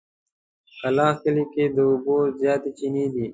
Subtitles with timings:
[0.79, 3.25] کلاخ کلي کې د اوبو زياتې چينې دي.